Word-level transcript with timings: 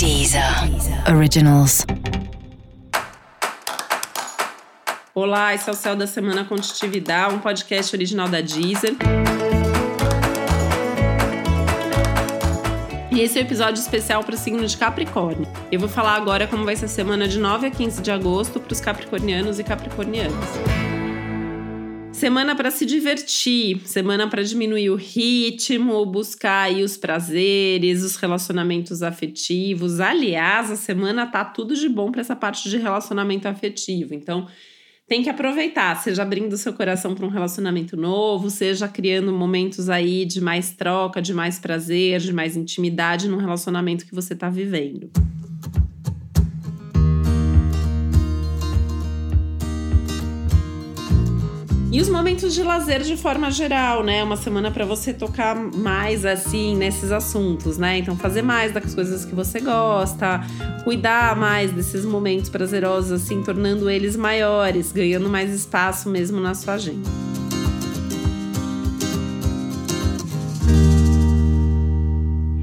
Deezer 0.00 0.42
Originals. 1.14 1.84
Olá, 5.14 5.54
esse 5.54 5.68
é 5.68 5.72
o 5.74 5.76
Céu 5.76 5.94
da 5.94 6.06
Semana 6.06 6.42
Contitividade, 6.42 7.34
um 7.34 7.38
podcast 7.38 7.94
original 7.94 8.26
da 8.26 8.40
Deezer. 8.40 8.96
E 13.12 13.20
esse 13.20 13.38
é 13.38 13.42
o 13.42 13.44
um 13.44 13.46
episódio 13.46 13.78
especial 13.78 14.24
para 14.24 14.34
o 14.34 14.38
signo 14.38 14.66
de 14.66 14.74
Capricórnio. 14.74 15.46
Eu 15.70 15.78
vou 15.78 15.88
falar 15.88 16.14
agora 16.14 16.46
como 16.46 16.64
vai 16.64 16.76
ser 16.76 16.86
a 16.86 16.88
semana 16.88 17.28
de 17.28 17.38
9 17.38 17.66
a 17.66 17.70
15 17.70 18.00
de 18.00 18.10
agosto 18.10 18.58
para 18.58 18.72
os 18.72 18.80
capricornianos 18.80 19.58
e 19.58 19.64
capricornianas. 19.64 20.89
Semana 22.20 22.54
para 22.54 22.70
se 22.70 22.84
divertir, 22.84 23.80
semana 23.86 24.28
para 24.28 24.42
diminuir 24.42 24.90
o 24.90 24.94
ritmo, 24.94 26.04
buscar 26.04 26.64
aí 26.64 26.82
os 26.82 26.98
prazeres, 26.98 28.02
os 28.02 28.16
relacionamentos 28.16 29.02
afetivos. 29.02 30.00
Aliás, 30.00 30.70
a 30.70 30.76
semana 30.76 31.26
tá 31.26 31.42
tudo 31.46 31.74
de 31.74 31.88
bom 31.88 32.12
para 32.12 32.20
essa 32.20 32.36
parte 32.36 32.68
de 32.68 32.76
relacionamento 32.76 33.48
afetivo. 33.48 34.12
Então, 34.12 34.46
tem 35.08 35.22
que 35.22 35.30
aproveitar, 35.30 35.96
seja 35.96 36.20
abrindo 36.20 36.58
seu 36.58 36.74
coração 36.74 37.14
para 37.14 37.24
um 37.24 37.30
relacionamento 37.30 37.96
novo, 37.96 38.50
seja 38.50 38.86
criando 38.86 39.32
momentos 39.32 39.88
aí 39.88 40.26
de 40.26 40.42
mais 40.42 40.72
troca, 40.72 41.22
de 41.22 41.32
mais 41.32 41.58
prazer, 41.58 42.20
de 42.20 42.34
mais 42.34 42.54
intimidade 42.54 43.28
no 43.28 43.38
relacionamento 43.38 44.04
que 44.04 44.14
você 44.14 44.34
está 44.34 44.50
vivendo. 44.50 45.10
E 51.92 52.00
os 52.00 52.08
momentos 52.08 52.54
de 52.54 52.62
lazer 52.62 53.02
de 53.02 53.16
forma 53.16 53.50
geral, 53.50 54.04
né? 54.04 54.22
Uma 54.22 54.36
semana 54.36 54.70
para 54.70 54.84
você 54.84 55.12
tocar 55.12 55.56
mais 55.56 56.24
assim 56.24 56.76
nesses 56.76 57.10
assuntos, 57.10 57.78
né? 57.78 57.98
Então 57.98 58.16
fazer 58.16 58.42
mais 58.42 58.72
das 58.72 58.94
coisas 58.94 59.24
que 59.24 59.34
você 59.34 59.58
gosta, 59.58 60.40
cuidar 60.84 61.34
mais 61.34 61.72
desses 61.72 62.04
momentos 62.04 62.48
prazerosos 62.48 63.10
assim, 63.10 63.42
tornando 63.42 63.90
eles 63.90 64.14
maiores, 64.14 64.92
ganhando 64.92 65.28
mais 65.28 65.52
espaço 65.52 66.08
mesmo 66.08 66.40
na 66.40 66.54
sua 66.54 66.74
agenda. 66.74 67.29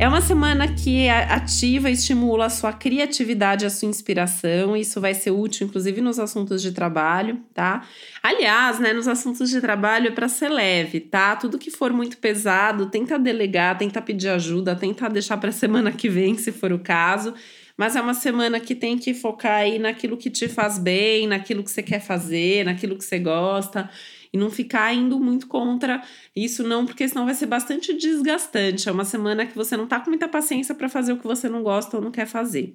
É 0.00 0.06
uma 0.06 0.20
semana 0.20 0.68
que 0.68 1.08
ativa 1.08 1.90
e 1.90 1.92
estimula 1.92 2.46
a 2.46 2.50
sua 2.50 2.72
criatividade, 2.72 3.66
a 3.66 3.70
sua 3.70 3.88
inspiração. 3.88 4.76
Isso 4.76 5.00
vai 5.00 5.12
ser 5.12 5.32
útil, 5.32 5.66
inclusive, 5.66 6.00
nos 6.00 6.20
assuntos 6.20 6.62
de 6.62 6.70
trabalho, 6.70 7.40
tá? 7.52 7.84
Aliás, 8.22 8.78
né, 8.78 8.92
nos 8.92 9.08
assuntos 9.08 9.50
de 9.50 9.60
trabalho 9.60 10.06
é 10.06 10.10
para 10.12 10.28
ser 10.28 10.50
leve, 10.50 11.00
tá? 11.00 11.34
Tudo 11.34 11.58
que 11.58 11.72
for 11.72 11.92
muito 11.92 12.16
pesado, 12.18 12.86
tenta 12.86 13.18
delegar, 13.18 13.76
tenta 13.76 14.00
pedir 14.00 14.28
ajuda, 14.28 14.76
tenta 14.76 15.08
deixar 15.10 15.36
para 15.36 15.50
semana 15.50 15.90
que 15.90 16.08
vem, 16.08 16.38
se 16.38 16.52
for 16.52 16.72
o 16.72 16.78
caso. 16.78 17.34
Mas 17.78 17.94
é 17.94 18.00
uma 18.00 18.12
semana 18.12 18.58
que 18.58 18.74
tem 18.74 18.98
que 18.98 19.14
focar 19.14 19.58
aí 19.58 19.78
naquilo 19.78 20.16
que 20.16 20.28
te 20.28 20.48
faz 20.48 20.78
bem, 20.78 21.28
naquilo 21.28 21.62
que 21.62 21.70
você 21.70 21.80
quer 21.80 22.00
fazer, 22.00 22.64
naquilo 22.64 22.98
que 22.98 23.04
você 23.04 23.20
gosta 23.20 23.88
e 24.32 24.36
não 24.36 24.50
ficar 24.50 24.92
indo 24.92 25.18
muito 25.20 25.46
contra 25.46 26.02
isso, 26.34 26.66
não, 26.66 26.84
porque 26.84 27.06
senão 27.08 27.24
vai 27.24 27.34
ser 27.34 27.46
bastante 27.46 27.94
desgastante. 27.94 28.88
É 28.88 28.92
uma 28.92 29.04
semana 29.04 29.46
que 29.46 29.54
você 29.54 29.76
não 29.76 29.86
tá 29.86 30.00
com 30.00 30.10
muita 30.10 30.28
paciência 30.28 30.74
para 30.74 30.88
fazer 30.88 31.12
o 31.12 31.18
que 31.18 31.26
você 31.26 31.48
não 31.48 31.62
gosta 31.62 31.96
ou 31.96 32.02
não 32.02 32.10
quer 32.10 32.26
fazer. 32.26 32.74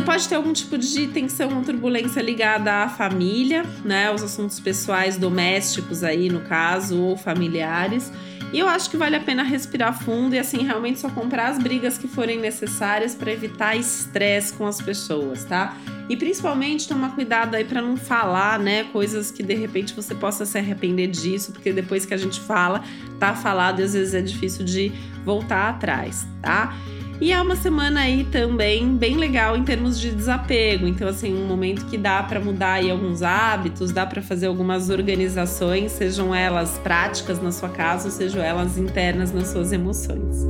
Você 0.00 0.06
pode 0.06 0.28
ter 0.30 0.34
algum 0.36 0.52
tipo 0.54 0.78
de 0.78 1.08
tensão 1.08 1.58
ou 1.58 1.62
turbulência 1.62 2.22
ligada 2.22 2.84
à 2.84 2.88
família, 2.88 3.66
né? 3.84 4.06
Aos 4.06 4.22
assuntos 4.22 4.58
pessoais 4.58 5.18
domésticos 5.18 6.02
aí, 6.02 6.30
no 6.30 6.40
caso, 6.40 6.98
ou 6.98 7.18
familiares. 7.18 8.10
E 8.50 8.58
eu 8.58 8.66
acho 8.66 8.88
que 8.88 8.96
vale 8.96 9.14
a 9.14 9.20
pena 9.20 9.42
respirar 9.42 9.92
fundo 10.02 10.34
e 10.34 10.38
assim 10.38 10.64
realmente 10.64 11.00
só 11.00 11.10
comprar 11.10 11.50
as 11.50 11.58
brigas 11.58 11.98
que 11.98 12.08
forem 12.08 12.40
necessárias 12.40 13.14
para 13.14 13.30
evitar 13.30 13.76
estresse 13.76 14.54
com 14.54 14.66
as 14.66 14.80
pessoas, 14.80 15.44
tá? 15.44 15.76
E 16.08 16.16
principalmente 16.16 16.88
tomar 16.88 17.14
cuidado 17.14 17.54
aí 17.54 17.64
para 17.66 17.82
não 17.82 17.94
falar, 17.94 18.58
né, 18.58 18.84
coisas 18.84 19.30
que 19.30 19.42
de 19.42 19.54
repente 19.54 19.92
você 19.92 20.14
possa 20.14 20.46
se 20.46 20.56
arrepender 20.56 21.08
disso, 21.08 21.52
porque 21.52 21.74
depois 21.74 22.06
que 22.06 22.14
a 22.14 22.16
gente 22.16 22.40
fala, 22.40 22.82
tá 23.18 23.34
falado 23.34 23.80
e 23.80 23.82
às 23.82 23.92
vezes 23.92 24.14
é 24.14 24.22
difícil 24.22 24.64
de 24.64 24.90
voltar 25.26 25.68
atrás, 25.68 26.26
tá? 26.40 26.74
E 27.20 27.32
é 27.32 27.40
uma 27.40 27.54
semana 27.54 28.00
aí 28.00 28.24
também 28.24 28.96
bem 28.96 29.18
legal 29.18 29.54
em 29.54 29.62
termos 29.62 30.00
de 30.00 30.10
desapego. 30.10 30.86
Então, 30.86 31.06
assim, 31.06 31.34
um 31.34 31.46
momento 31.46 31.84
que 31.84 31.98
dá 31.98 32.22
para 32.22 32.40
mudar 32.40 32.74
aí 32.74 32.90
alguns 32.90 33.22
hábitos, 33.22 33.92
dá 33.92 34.06
para 34.06 34.22
fazer 34.22 34.46
algumas 34.46 34.88
organizações, 34.88 35.92
sejam 35.92 36.34
elas 36.34 36.78
práticas 36.78 37.42
na 37.42 37.52
sua 37.52 37.68
casa 37.68 38.06
ou 38.06 38.10
sejam 38.10 38.42
elas 38.42 38.78
internas 38.78 39.32
nas 39.32 39.48
suas 39.48 39.70
emoções. 39.70 40.46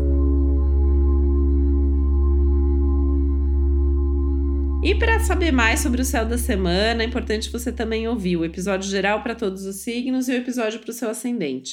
E 4.83 4.95
para 4.95 5.19
saber 5.19 5.51
mais 5.51 5.81
sobre 5.81 6.03
o 6.03 6.05
céu 6.05 6.25
da 6.25 6.39
semana, 6.39 7.03
é 7.03 7.07
importante 7.07 7.51
você 7.51 7.73
também 7.73 8.07
ouvir 8.07 8.37
o 8.37 8.45
episódio 8.45 8.89
geral 8.89 9.23
para 9.23 9.35
todos 9.35 9.67
os 9.67 9.77
signos 9.77 10.29
e 10.29 10.33
o 10.33 10.37
episódio 10.37 10.79
para 10.79 10.91
o 10.91 10.95
seu 10.95 11.11
ascendente. 11.11 11.73